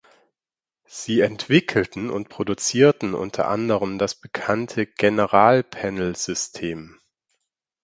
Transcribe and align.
Sie 0.87 1.21
entwickelten 1.21 2.09
und 2.09 2.27
produzierten 2.27 3.13
unter 3.13 3.49
anderem 3.49 3.99
das 3.99 4.15
bekannte 4.15 4.87
General-Panel-System. 4.87 6.99